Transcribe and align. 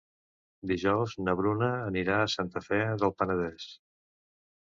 Dijous 0.69 1.11
na 1.27 1.35
Bruna 1.41 1.69
anirà 1.89 2.15
a 2.21 2.31
Santa 2.37 2.63
Fe 2.69 2.79
del 3.03 3.15
Penedès. 3.21 3.69